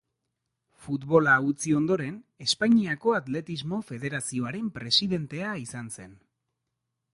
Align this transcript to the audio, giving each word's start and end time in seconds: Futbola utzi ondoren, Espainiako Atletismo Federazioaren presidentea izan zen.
Futbola 0.85 1.35
utzi 1.49 1.75
ondoren, 1.79 2.15
Espainiako 2.45 3.13
Atletismo 3.19 3.81
Federazioaren 3.91 4.75
presidentea 4.81 5.55
izan 5.69 5.95
zen. 5.97 6.21